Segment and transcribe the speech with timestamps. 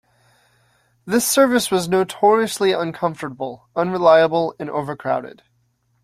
[1.05, 5.43] This service was notoriously uncomfortable, unreliable and overcrowded.